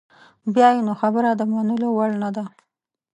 بیا 0.53 0.67
یې 0.75 0.81
نو 0.87 0.93
خبره 1.01 1.29
د 1.35 1.41
منلو 1.51 1.87
وړ 1.97 2.11
نده. 2.23 2.45